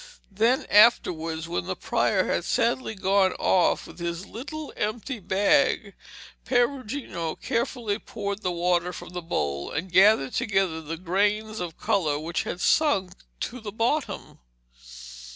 [0.31, 5.93] Then afterwards, when the prior had sadly gone off with his little empty bag,
[6.43, 12.17] Perugino carefully poured the water from the bowl and gathered together the grains of colour
[12.17, 13.11] which had sunk
[13.41, 14.39] to the bottom.